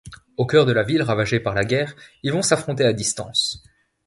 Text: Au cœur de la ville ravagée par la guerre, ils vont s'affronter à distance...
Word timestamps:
Au 0.35 0.47
cœur 0.47 0.65
de 0.65 0.71
la 0.71 0.81
ville 0.81 1.03
ravagée 1.03 1.39
par 1.39 1.53
la 1.53 1.63
guerre, 1.63 1.95
ils 2.23 2.33
vont 2.33 2.41
s'affronter 2.41 2.83
à 2.83 2.91
distance... 2.91 3.61